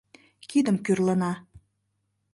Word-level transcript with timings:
Кидым 0.49 0.77
кӱрлына. 0.85 1.33